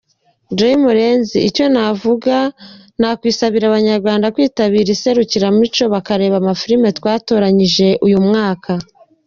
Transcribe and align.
Jolie 0.57 0.77
Murenzi: 0.83 1.37
Icyo 1.49 1.63
navuga 1.73 2.35
nakwisabira 2.99 3.65
Abanyarwanda 3.67 4.31
kwitabira 4.35 4.81
iri 4.85 4.95
serukiramuco 5.03 5.83
bakareba 5.93 6.35
amafilimi 6.41 6.87
twatoranyije 6.97 7.87
uyu 8.05 8.19
mwaka. 8.29 8.71